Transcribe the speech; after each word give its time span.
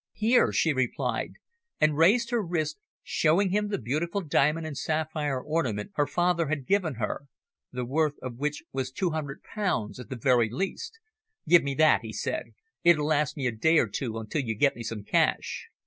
"Here," 0.13 0.51
she 0.51 0.73
replied, 0.73 1.33
and 1.79 1.95
raised 1.95 2.31
her 2.31 2.41
wrist, 2.41 2.79
showing 3.03 3.51
him 3.51 3.67
the 3.67 3.77
beautiful 3.77 4.21
diamond 4.21 4.65
and 4.65 4.75
sapphire 4.75 5.39
ornament 5.39 5.91
her 5.93 6.07
father 6.07 6.47
had 6.47 6.65
given 6.65 6.95
her, 6.95 7.25
the 7.71 7.85
worth 7.85 8.17
of 8.19 8.37
which 8.37 8.63
was 8.73 8.91
two 8.91 9.11
hundred 9.11 9.43
pounds 9.43 9.99
at 9.99 10.09
the 10.09 10.15
very 10.17 10.49
least. 10.49 10.97
"Give 11.47 11.61
me 11.61 11.75
that," 11.75 12.01
he 12.01 12.13
said. 12.13 12.55
"It'll 12.83 13.05
last 13.05 13.37
me 13.37 13.45
a 13.45 13.51
day 13.51 13.77
or 13.77 13.87
two 13.87 14.17
until 14.17 14.41
you 14.41 14.55
get 14.55 14.75
me 14.75 14.81
some 14.81 15.03
cash." 15.03 15.67